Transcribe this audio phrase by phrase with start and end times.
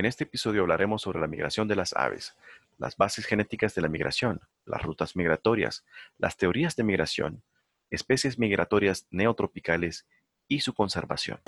[0.00, 2.34] En este episodio hablaremos sobre la migración de las aves,
[2.78, 5.84] las bases genéticas de la migración, las rutas migratorias,
[6.16, 7.42] las teorías de migración,
[7.90, 10.06] especies migratorias neotropicales
[10.48, 11.38] y su conservación.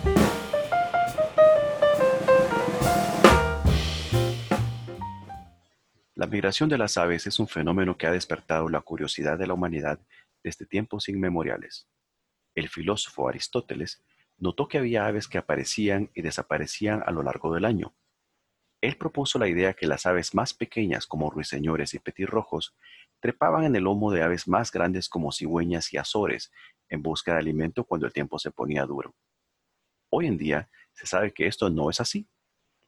[6.15, 9.55] La migración de las aves es un fenómeno que ha despertado la curiosidad de la
[9.55, 9.98] humanidad
[10.45, 11.88] desde tiempos inmemoriales.
[12.55, 14.02] El filósofo Aristóteles
[14.37, 17.95] notó que había aves que aparecían y desaparecían a lo largo del año,
[18.82, 22.74] él propuso la idea que las aves más pequeñas como ruiseñores y petirrojos
[23.20, 26.51] trepaban en el lomo de aves más grandes como cigüeñas y azores
[26.88, 29.15] en busca de alimento cuando el tiempo se ponía duro.
[30.10, 32.29] Hoy en día se sabe que esto no es así.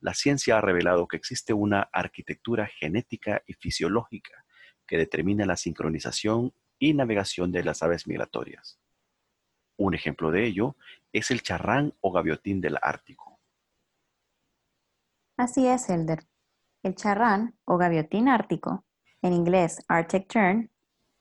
[0.01, 4.45] La ciencia ha revelado que existe una arquitectura genética y fisiológica
[4.89, 8.81] que determina la sincronización y navegación de las aves migratorias.
[9.77, 10.77] Un ejemplo de ello
[11.13, 13.34] es el charrán o gaviotín del Ártico.
[15.37, 16.27] Así es, Elder.
[16.83, 18.85] El charrán o gaviotín ártico,
[19.21, 20.71] en inglés Arctic Tern,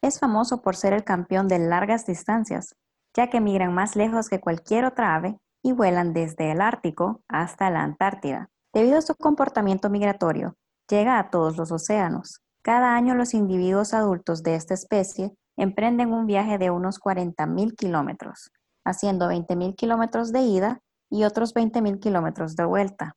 [0.02, 2.76] es famoso por ser el campeón de largas distancias,
[3.16, 7.70] ya que migran más lejos que cualquier otra ave y vuelan desde el Ártico hasta
[7.70, 8.50] la Antártida.
[8.74, 10.58] Debido a su comportamiento migratorio,
[10.90, 12.42] llega a todos los océanos.
[12.62, 18.52] Cada año los individuos adultos de esta especie emprenden un viaje de unos 40.000 kilómetros,
[18.84, 23.16] haciendo 20.000 kilómetros de ida y otros 20.000 kilómetros de vuelta.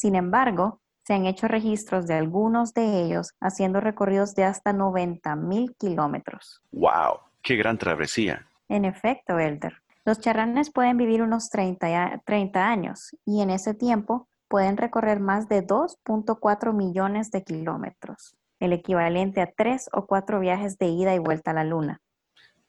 [0.00, 5.76] Sin embargo, se han hecho registros de algunos de ellos haciendo recorridos de hasta 90.000
[5.76, 6.62] kilómetros.
[6.72, 7.18] ¡Wow!
[7.42, 8.46] ¡Qué gran travesía!
[8.70, 9.74] En efecto, Elder.
[10.06, 15.50] Los charranes pueden vivir unos 30, 30 años y en ese tiempo pueden recorrer más
[15.50, 21.18] de 2.4 millones de kilómetros, el equivalente a tres o cuatro viajes de ida y
[21.18, 22.00] vuelta a la Luna.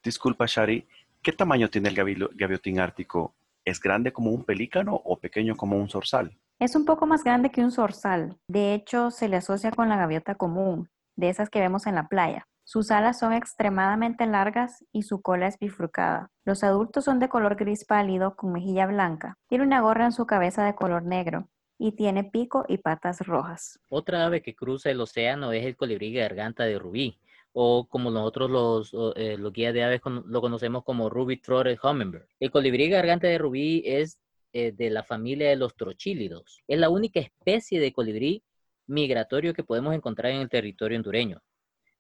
[0.04, 0.86] Disculpa, Shari,
[1.22, 1.96] ¿qué tamaño tiene el
[2.36, 3.34] gaviotín ártico?
[3.64, 6.36] ¿Es grande como un pelícano o pequeño como un zorzal?
[6.62, 8.38] Es un poco más grande que un zorzal.
[8.48, 12.08] De hecho, se le asocia con la gaviota común, de esas que vemos en la
[12.08, 12.46] playa.
[12.66, 16.30] Sus alas son extremadamente largas y su cola es bifurcada.
[16.46, 19.40] Los adultos son de color gris pálido con mejilla blanca.
[19.48, 21.50] Tiene una gorra en su cabeza de color negro
[21.80, 23.80] y tiene pico y patas rojas.
[23.90, 27.18] Otra ave que cruza el océano es el colibrí garganta de rubí,
[27.54, 32.28] o como nosotros los, eh, los guías de aves lo conocemos como ruby throated hummingbird.
[32.40, 34.20] El colibrí garganta de rubí es
[34.54, 36.62] eh, de la familia de los trochílidos.
[36.68, 38.44] Es la única especie de colibrí
[38.88, 41.42] migratorio que podemos encontrar en el territorio hondureño.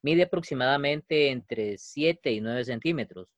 [0.01, 3.29] Mide aproximadamente entre 7 y 9 centímetros.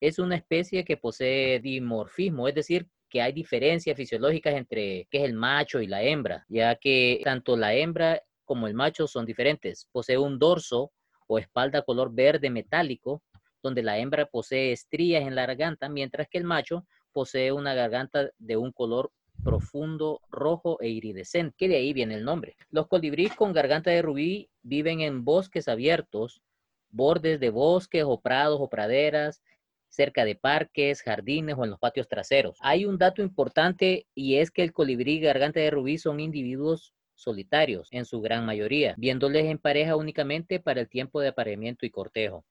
[0.00, 5.24] Es una especie que posee dimorfismo, es decir, que hay diferencias fisiológicas entre qué es
[5.24, 9.88] el macho y la hembra, ya que tanto la hembra como el macho son diferentes.
[9.92, 10.92] Posee un dorso
[11.26, 13.22] o espalda color verde metálico,
[13.62, 18.30] donde la hembra posee estrías en la garganta, mientras que el macho posee una garganta
[18.38, 19.10] de un color
[19.42, 22.56] profundo, rojo e iridescente, que de ahí viene el nombre.
[22.70, 26.42] Los colibríes con garganta de rubí viven en bosques abiertos,
[26.90, 29.42] bordes de bosques o prados o praderas,
[29.88, 32.58] cerca de parques, jardines o en los patios traseros.
[32.60, 37.88] Hay un dato importante y es que el colibrí garganta de rubí son individuos solitarios
[37.90, 42.44] en su gran mayoría, viéndoles en pareja únicamente para el tiempo de apareamiento y cortejo.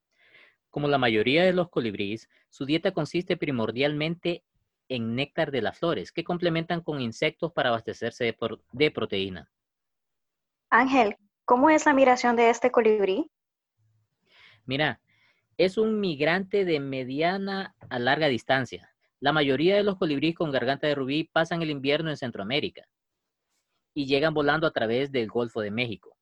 [0.77, 4.43] Como la mayoría de los colibríes, su dieta consiste primordialmente
[4.87, 8.37] en néctar de las flores, que complementan con insectos para abastecerse
[8.73, 9.49] de, proteína.
[10.69, 13.27] Ángel, ¿cómo es la migración de este colibrí?
[14.67, 15.01] Mira,
[15.57, 18.93] es un migrante de mediana a larga distancia.
[19.19, 22.87] La mayoría de los colibríes con garganta de rubí pasan el invierno en Centroamérica
[23.95, 26.16] y llegan volando a través del Golfo de México.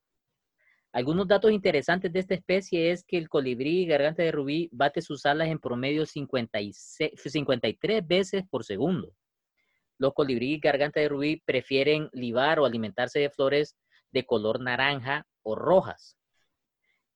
[0.96, 5.26] Algunos datos interesantes de esta especie es que el colibrí garganta de rubí bate sus
[5.26, 9.12] alas en promedio 53 veces por segundo.
[9.98, 13.76] Los colibrí garganta de rubí prefieren libar o alimentarse de flores
[14.12, 16.16] de color naranja o rojas.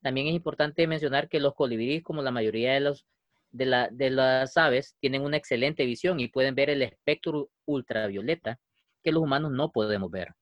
[0.02, 5.38] También es importante mencionar que los colibríes, como la mayoría de las aves, tienen una
[5.38, 8.60] excelente visión y pueden ver el espectro ultravioleta
[9.02, 10.36] que los humanos no podemos ver.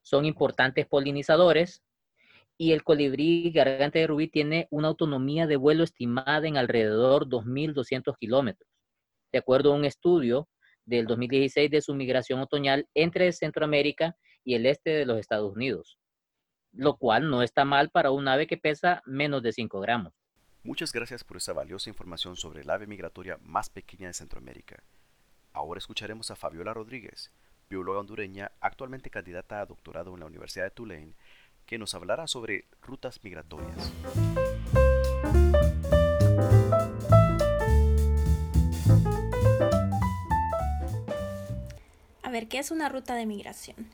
[0.00, 1.82] Son importantes polinizadores,
[2.58, 8.16] y el colibrí garganta de rubí tiene una autonomía de vuelo estimada en alrededor 2.200
[8.18, 8.68] kilómetros,
[9.32, 10.48] de acuerdo a un estudio
[10.84, 15.98] del 2016 de su migración otoñal entre Centroamérica y el este de los Estados Unidos,
[16.72, 20.12] lo cual no está mal para un ave que pesa menos de 5 gramos.
[20.64, 24.82] Muchas gracias por esa valiosa información sobre el ave migratoria más pequeña de Centroamérica.
[25.52, 27.32] Ahora escucharemos a Fabiola Rodríguez,
[27.68, 31.14] bióloga hondureña, actualmente candidata a doctorado en la Universidad de Tulane
[31.72, 33.90] que nos hablará sobre rutas migratorias.
[42.22, 43.88] A ver, ¿qué es una ruta de migración?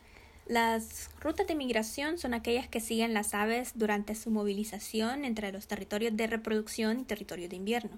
[0.49, 5.69] Las rutas de migración son aquellas que siguen las aves durante su movilización entre los
[5.69, 7.97] territorios de reproducción y territorios de invierno.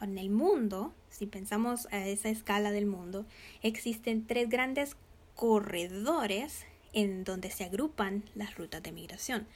[0.00, 3.26] En el mundo, si pensamos a esa escala del mundo,
[3.60, 4.96] existen tres grandes
[5.34, 6.64] corredores
[6.94, 9.46] en donde se agrupan las rutas de migración.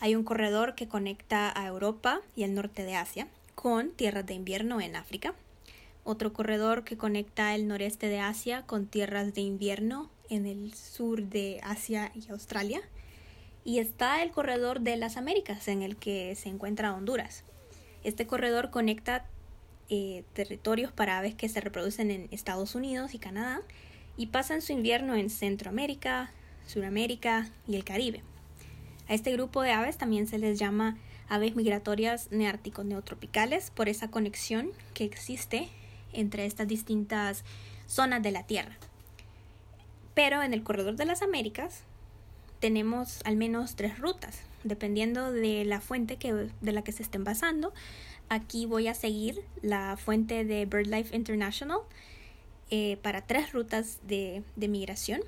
[0.00, 4.34] Hay un corredor que conecta a Europa y el norte de Asia con tierras de
[4.34, 5.34] invierno en África.
[6.04, 11.24] Otro corredor que conecta el noreste de Asia con tierras de invierno en el sur
[11.24, 12.80] de Asia y Australia.
[13.64, 17.44] Y está el corredor de las Américas, en el que se encuentra Honduras.
[18.04, 19.26] Este corredor conecta
[19.90, 23.62] eh, territorios para aves que se reproducen en Estados Unidos y Canadá
[24.16, 26.30] y pasan su invierno en Centroamérica,
[26.68, 28.22] Suramérica y el Caribe.
[29.08, 30.96] A este grupo de aves también se les llama
[31.28, 35.68] aves migratorias neárticos neotropicales por esa conexión que existe
[36.12, 37.44] entre estas distintas
[37.86, 38.76] zonas de la Tierra.
[40.14, 41.82] Pero en el corredor de las Américas
[42.60, 47.24] tenemos al menos tres rutas, dependiendo de la fuente que, de la que se estén
[47.24, 47.72] basando.
[48.28, 51.78] Aquí voy a seguir la fuente de BirdLife International
[52.70, 55.20] eh, para tres rutas de, de migración.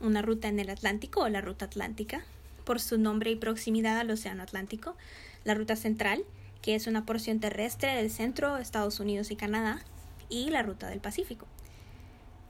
[0.00, 2.24] Una ruta en el Atlántico o la ruta atlántica,
[2.64, 4.96] por su nombre y proximidad al Océano Atlántico.
[5.44, 6.24] La ruta central,
[6.60, 9.80] que es una porción terrestre del centro Estados Unidos y Canadá.
[10.28, 11.46] Y la ruta del Pacífico.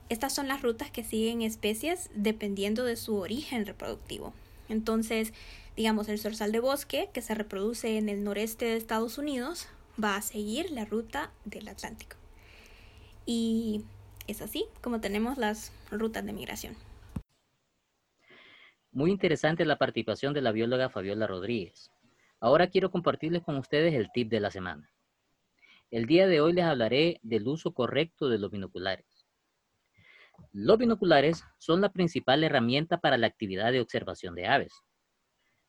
[0.09, 4.33] Estas son las rutas que siguen especies dependiendo de su origen reproductivo.
[4.69, 5.33] Entonces,
[5.75, 9.67] digamos, el zorzal de bosque que se reproduce en el noreste de Estados Unidos
[10.01, 12.15] va a seguir la ruta del Atlántico.
[13.25, 13.83] Y
[14.27, 16.86] es así como tenemos las rutas de migración.
[18.97, 21.91] Muy interesante la participación de la bióloga Fabiola Rodríguez.
[22.39, 24.91] Ahora quiero compartirles con ustedes el tip de la semana.
[25.91, 29.27] El día de hoy les hablaré del uso correcto de los binoculares.
[30.51, 34.73] Los binoculares son la principal herramienta para la actividad de observación de aves.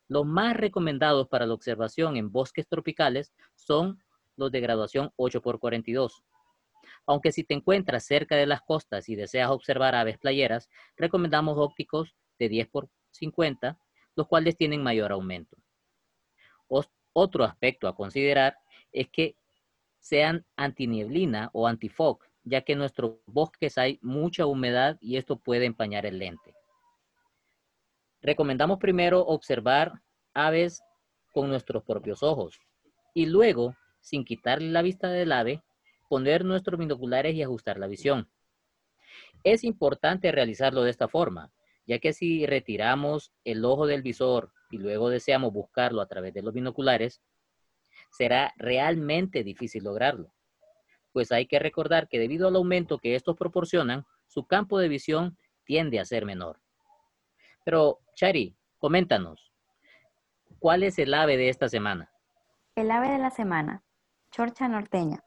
[0.07, 4.03] Los más recomendados para la observación en bosques tropicales son
[4.37, 6.23] los de graduación 8x42.
[7.05, 10.67] Aunque si te encuentras cerca de las costas y deseas observar aves playeras,
[10.97, 12.49] recomendamos ópticos de
[13.13, 13.77] 10x50,
[14.15, 15.57] los cuales tienen mayor aumento.
[17.11, 18.55] Otro aspecto a considerar
[18.91, 19.35] es que
[19.99, 25.65] sean antinieblina o antifog, ya que en nuestros bosques hay mucha humedad y esto puede
[25.65, 26.53] empañar el lente.
[28.21, 30.01] Recomendamos primero observar
[30.33, 30.81] aves
[31.33, 32.59] con nuestros propios ojos
[33.13, 35.61] y luego, sin quitarle la vista del ave,
[36.07, 38.29] poner nuestros binoculares y ajustar la visión.
[39.43, 41.51] Es importante realizarlo de esta forma,
[41.89, 46.41] ya que si retiramos el ojo del visor y luego deseamos buscarlo a través de
[46.41, 47.21] los binoculares,
[48.11, 50.31] será realmente difícil lograrlo
[51.11, 55.37] pues hay que recordar que debido al aumento que estos proporcionan, su campo de visión
[55.65, 56.61] tiende a ser menor.
[57.65, 59.53] Pero, Chari, coméntanos,
[60.59, 62.11] ¿cuál es el ave de esta semana?
[62.75, 63.83] El ave de la semana,
[64.31, 65.23] chorcha norteña.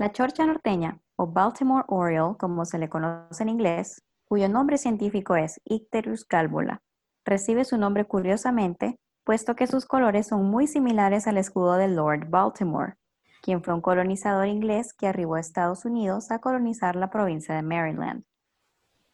[0.00, 5.36] La chorcha norteña, o Baltimore Oriole, como se le conoce en inglés, cuyo nombre científico
[5.36, 6.80] es Icterus calvula,
[7.22, 12.30] recibe su nombre curiosamente, puesto que sus colores son muy similares al escudo de Lord
[12.30, 12.94] Baltimore,
[13.42, 17.60] quien fue un colonizador inglés que arribó a Estados Unidos a colonizar la provincia de
[17.60, 18.24] Maryland.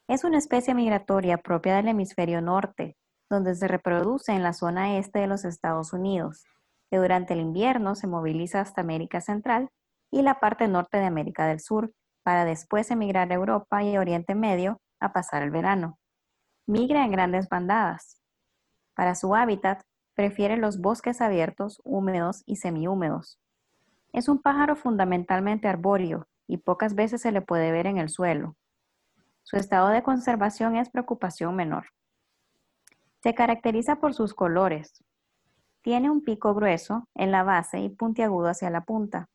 [0.06, 2.96] Es una especie migratoria propia del hemisferio norte,
[3.28, 6.44] donde se reproduce en la zona este de los Estados Unidos,
[6.92, 9.68] que durante el invierno se moviliza hasta América Central
[10.10, 14.34] y la parte norte de América del Sur, para después emigrar a Europa y Oriente
[14.34, 15.98] Medio a pasar el verano.
[16.66, 18.20] Migra en grandes bandadas.
[18.94, 19.82] Para su hábitat,
[20.14, 23.38] prefiere los bosques abiertos, húmedos y semihúmedos.
[24.12, 28.56] Es un pájaro fundamentalmente arbóreo y pocas veces se le puede ver en el suelo.
[29.42, 31.86] Su estado de conservación es preocupación menor.
[33.22, 35.04] Se caracteriza por sus colores.
[35.82, 39.28] Tiene un pico grueso en la base y puntiagudo hacia la punta.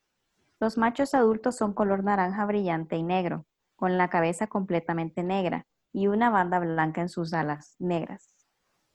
[0.62, 6.06] Los machos adultos son color naranja brillante y negro, con la cabeza completamente negra y
[6.06, 8.36] una banda blanca en sus alas negras.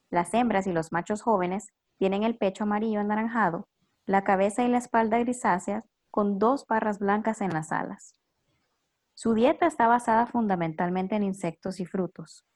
[0.09, 3.67] Las hembras y los machos jóvenes tienen el pecho amarillo anaranjado,
[4.07, 5.83] la cabeza y la espalda grisáceas
[6.13, 8.15] con dos barras blancas en las alas.
[9.15, 12.47] Su dieta está basada fundamentalmente en insectos y frutos.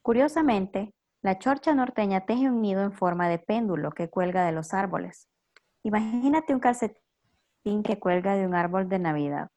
[0.00, 4.72] Curiosamente, la chorcha norteña teje un nido en forma de péndulo que cuelga de los
[4.72, 5.28] árboles.
[5.82, 7.01] Imagínate un calcetín
[7.62, 9.48] que cuelga de un árbol de Navidad.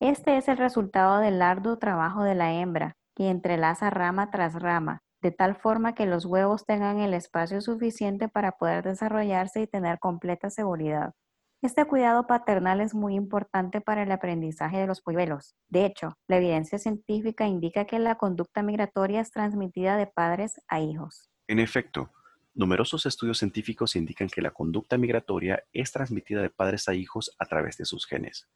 [0.00, 5.00] Este es el resultado del arduo trabajo de la hembra, que entrelaza rama tras rama,
[5.20, 9.98] de tal forma que los huevos tengan el espacio suficiente para poder desarrollarse y tener
[9.98, 11.12] completa seguridad.
[11.60, 15.54] Este cuidado paternal es muy importante para el aprendizaje de los polluelos.
[15.68, 20.80] De hecho, la evidencia científica indica que la conducta migratoria es transmitida de padres a
[20.80, 21.28] hijos.
[21.46, 22.10] En efecto,
[22.54, 27.46] numerosos estudios científicos indican que la conducta migratoria es transmitida de padres a hijos a
[27.46, 28.48] través de sus genes.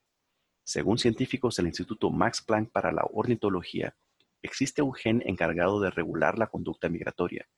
[0.65, 3.97] Según científicos del Instituto Max Planck para la Ornitología,
[4.43, 7.49] existe un gen encargado de regular la conducta migratoria.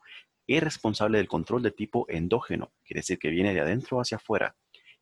[0.47, 4.55] es responsable del control de tipo endógeno, quiere decir que viene de adentro hacia afuera,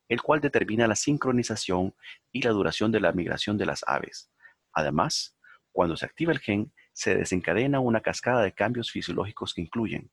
[0.10, 1.96] el cual determina la sincronización
[2.32, 4.32] y la duración de la migración de las aves.
[4.74, 5.35] Además,
[5.76, 10.10] cuando se activa el gen, se desencadena una cascada de cambios fisiológicos que incluyen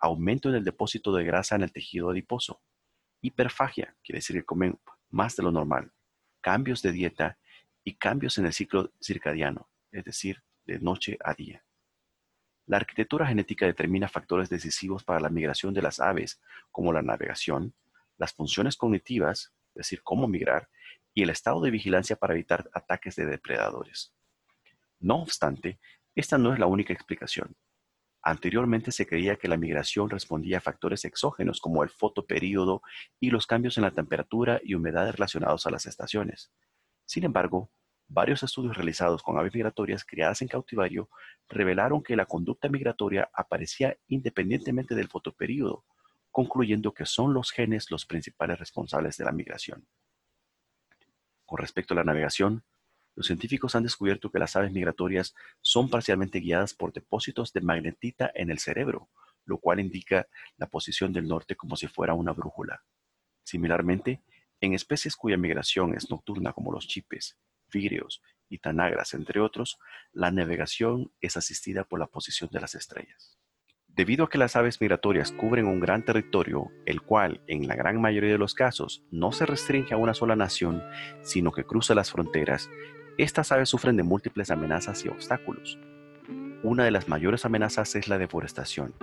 [0.00, 2.60] aumento en el depósito de grasa en el tejido adiposo,
[3.20, 5.92] hiperfagia, quiere decir que comen más de lo normal,
[6.40, 7.38] cambios de dieta
[7.84, 11.64] y cambios en el ciclo circadiano, es decir, de noche a día.
[12.66, 16.40] La arquitectura genética determina factores decisivos para la migración de las aves,
[16.72, 17.74] como la navegación,
[18.16, 20.68] las funciones cognitivas, es decir, cómo migrar,
[21.14, 24.16] y el estado de vigilancia para evitar ataques de depredadores.
[25.00, 25.80] No obstante,
[26.14, 27.56] esta no es la única explicación.
[28.22, 32.82] Anteriormente se creía que la migración respondía a factores exógenos como el fotoperíodo
[33.18, 36.52] y los cambios en la temperatura y humedad relacionados a las estaciones.
[37.06, 37.72] Sin embargo,
[38.12, 41.08] Varios estudios realizados con aves migratorias criadas en cautiverio
[41.48, 45.84] revelaron que la conducta migratoria aparecía independientemente del fotoperíodo,
[46.32, 49.86] concluyendo que son los genes los principales responsables de la migración.
[51.46, 52.64] Con respecto a la navegación,
[53.20, 58.30] los científicos han descubierto que las aves migratorias son parcialmente guiadas por depósitos de magnetita
[58.34, 59.10] en el cerebro,
[59.44, 62.82] lo cual indica la posición del norte como si fuera una brújula.
[63.44, 64.22] Similarmente,
[64.62, 67.36] en especies cuya migración es nocturna como los chipes,
[67.70, 69.78] víreos y tanagras, entre otros,
[70.12, 73.36] la navegación es asistida por la posición de las estrellas.
[73.86, 78.00] Debido a que las aves migratorias cubren un gran territorio, el cual, en la gran
[78.00, 80.82] mayoría de los casos, no se restringe a una sola nación,
[81.22, 82.70] sino que cruza las fronteras,
[83.22, 85.78] estas aves sufren de múltiples amenazas y obstáculos.
[86.62, 88.94] Una de las mayores amenazas es la deforestación,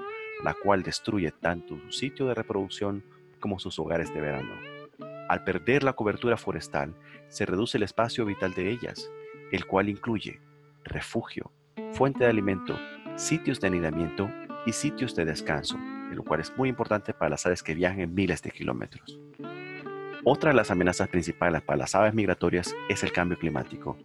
[0.43, 3.03] la cual destruye tanto su sitio de reproducción
[3.39, 4.53] como sus hogares de verano.
[5.29, 6.95] Al perder la cobertura forestal,
[7.29, 9.12] se reduce el espacio vital de ellas,
[9.51, 10.39] el cual incluye
[10.83, 11.51] refugio,
[11.93, 12.79] fuente de alimento,
[13.15, 14.29] sitios de anidamiento
[14.65, 15.77] y sitios de descanso,
[16.12, 19.19] lo cual es muy importante para las aves que viajan miles de kilómetros.
[20.24, 23.97] Otra de las amenazas principales para las aves migratorias es el cambio climático,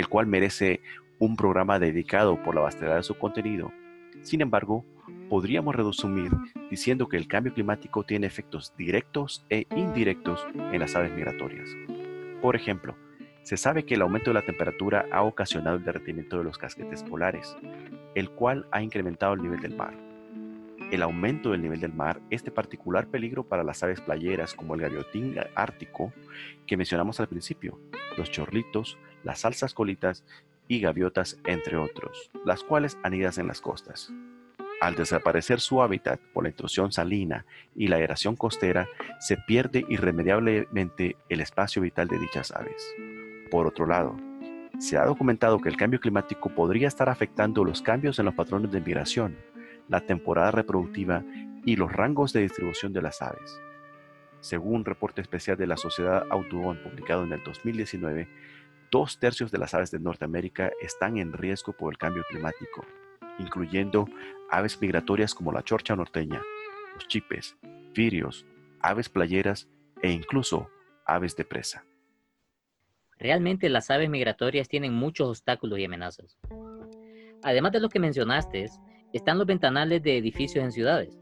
[0.00, 0.80] el cual merece
[1.18, 3.72] un programa dedicado por la vastedad de su contenido.
[4.22, 4.84] Sin embargo,
[5.28, 6.32] podríamos resumir
[6.70, 11.68] diciendo que el cambio climático tiene efectos directos e indirectos en las aves migratorias.
[12.40, 12.96] Por ejemplo,
[13.42, 17.02] se sabe que el aumento de la temperatura ha ocasionado el derretimiento de los casquetes
[17.02, 17.56] polares,
[18.14, 19.94] el cual ha incrementado el nivel del mar.
[20.90, 24.74] El aumento del nivel del mar es de particular peligro para las aves playeras como
[24.74, 26.12] el gaviotín ártico
[26.66, 27.78] que mencionamos al principio,
[28.16, 30.24] los chorlitos, las alzas colitas
[30.68, 34.12] y gaviotas, entre otros, las cuales anidas en las costas.
[34.80, 37.44] Al desaparecer su hábitat por la intrusión salina
[37.76, 42.94] y la aeración costera, se pierde irremediablemente el espacio vital de dichas aves.
[43.50, 44.16] Por otro lado,
[44.78, 48.72] se ha documentado que el cambio climático podría estar afectando los cambios en los patrones
[48.72, 49.36] de migración,
[49.88, 51.22] la temporada reproductiva
[51.66, 53.60] y los rangos de distribución de las aves.
[54.40, 58.28] Según un reporte especial de la Sociedad Audubon publicado en el 2019,
[58.90, 62.84] dos tercios de las aves de Norteamérica están en riesgo por el cambio climático,
[63.38, 64.06] incluyendo
[64.50, 66.42] aves migratorias como la chorcha norteña,
[66.94, 67.56] los chipes,
[67.94, 68.44] virios,
[68.80, 69.68] aves playeras
[70.02, 70.68] e incluso
[71.06, 71.84] aves de presa.
[73.18, 76.38] Realmente las aves migratorias tienen muchos obstáculos y amenazas.
[77.42, 78.66] Además de lo que mencionaste,
[79.12, 81.18] están los ventanales de edificios en ciudades.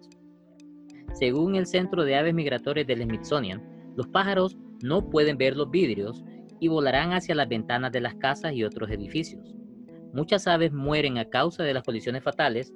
[1.15, 3.63] Según el Centro de Aves Migratorias del Smithsonian,
[3.97, 6.23] los pájaros no pueden ver los vidrios
[6.61, 9.55] y volarán hacia las ventanas de las casas y otros edificios.
[10.13, 12.73] Muchas aves mueren a causa de las colisiones fatales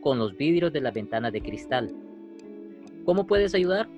[0.00, 1.94] con los vidrios de las ventanas de cristal.
[3.04, 3.88] ¿Cómo puedes ayudar?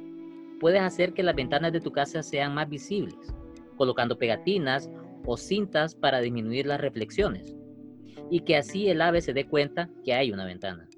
[0.61, 3.35] Puedes hacer que las ventanas de tu casa sean más visibles,
[3.77, 4.91] colocando pegatinas
[5.27, 7.55] o cintas para disminuir las reflexiones
[8.31, 10.89] y que así el ave se dé cuenta que hay una ventana.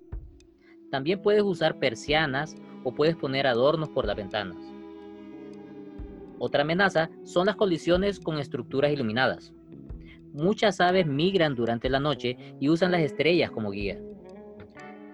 [0.90, 2.54] También puedes usar persianas
[2.84, 4.65] o puedes poner adornos por las ventanas.
[6.38, 9.52] Otra amenaza son las colisiones con estructuras iluminadas.
[10.32, 13.98] Muchas aves migran durante la noche y usan las estrellas como guía.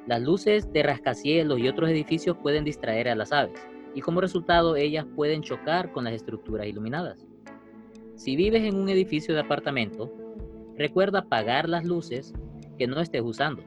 [0.06, 3.60] Las luces de rascacielos y otros edificios pueden distraer a las aves
[3.94, 7.24] y como resultado ellas pueden chocar con las estructuras iluminadas.
[8.16, 10.12] Si vives en un edificio de apartamento,
[10.76, 12.32] recuerda apagar las luces
[12.78, 13.62] que no estés usando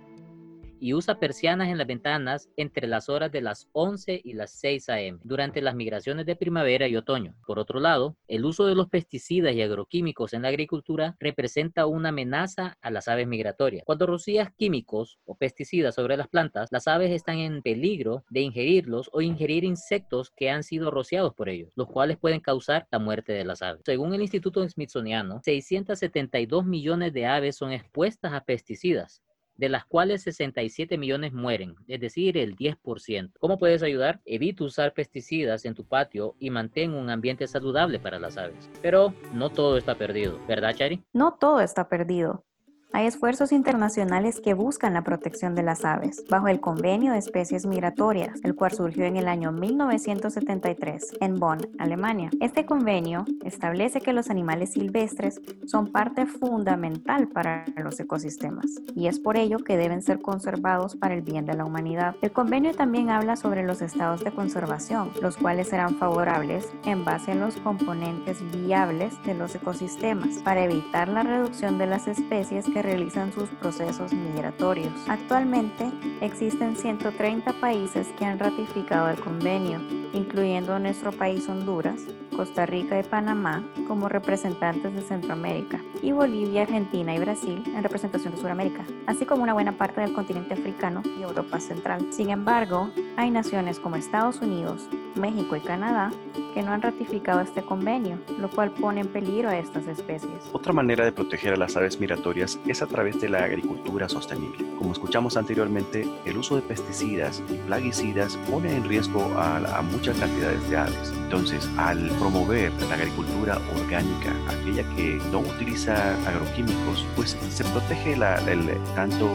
[0.80, 4.90] y usa persianas en las ventanas entre las horas de las 11 y las 6
[4.90, 5.20] a.m.
[5.24, 7.36] durante las migraciones de primavera y otoño.
[7.46, 12.10] Por otro lado, el uso de los pesticidas y agroquímicos en la agricultura representa una
[12.10, 13.84] amenaza a las aves migratorias.
[13.86, 19.10] Cuando rocías químicos o pesticidas sobre las plantas, las aves están en peligro de ingerirlos
[19.14, 23.34] o ingerir insectos que han sido rociados por ellos, los cuales pueden causar la muerte
[23.34, 23.82] de las aves.
[23.86, 29.22] Según el Instituto Smithsoniano, 672 millones de aves son expuestas a pesticidas,
[29.58, 33.32] de las cuales 67 millones mueren, es decir, el 10%.
[33.40, 34.22] ¿Cómo puedes ayudar?
[34.26, 38.70] Evita usar pesticidas en tu patio y mantén un ambiente saludable para las aves.
[38.82, 41.04] Pero no todo está perdido, ¿verdad, Chari?
[41.14, 42.46] No todo está perdido.
[42.94, 47.66] Hay esfuerzos internacionales que buscan la protección de las aves, bajo el Convenio de Especies
[47.66, 52.30] Migratorias, el cual surgió en el año 1973 en Bonn, Alemania.
[52.40, 59.20] Este convenio establece que los animales silvestres son parte fundamental para los ecosistemas y es
[59.20, 62.16] por ello que deben ser conservados para el bien de la humanidad.
[62.22, 67.34] El convenio también habla sobre los estados de conservación, los cuales serán favorables en base
[67.34, 72.85] a los componentes viables de los ecosistemas para evitar la reducción de las especies que
[72.86, 74.94] realizan sus procesos migratorios.
[75.10, 79.82] Actualmente existen 130 países que han ratificado el convenio,
[80.14, 82.02] incluyendo nuestro país Honduras,
[82.36, 88.34] Costa Rica y Panamá como representantes de Centroamérica, y Bolivia, Argentina y Brasil en representación
[88.34, 92.06] de Sudamérica, así como una buena parte del continente africano y Europa Central.
[92.12, 96.12] Sin embargo, hay naciones como Estados Unidos, México y Canadá
[96.56, 100.32] que no han ratificado este convenio, lo cual pone en peligro a estas especies.
[100.54, 104.66] Otra manera de proteger a las aves migratorias es a través de la agricultura sostenible.
[104.78, 110.70] Como escuchamos anteriormente, el uso de pesticidas y plaguicidas pone en riesgo a, muchas cantidades
[110.70, 111.14] de aves.
[111.24, 118.36] Entonces, al promover la agricultura orgánica, aquella que no utiliza agroquímicos, pues se protege la,
[118.50, 119.30] el, tanto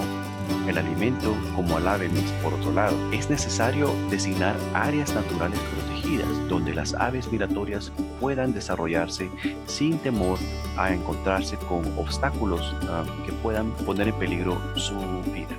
[0.69, 2.11] el alimento como al ave
[2.43, 2.97] por otro lado.
[3.13, 9.31] Es necesario designar áreas naturales protegidas donde las aves migratorias puedan desarrollarse
[9.67, 10.39] sin temor
[10.77, 14.95] a encontrarse con obstáculos uh, que puedan poner en peligro su
[15.33, 15.51] vida.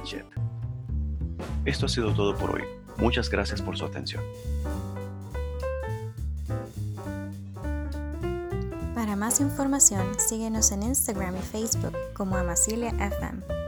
[1.66, 2.64] Esto ha sido todo por hoy.
[2.98, 4.24] Muchas gracias por su atención.
[8.96, 13.61] Para más información, síguenos en Instagram y Facebook como Amasilia FM.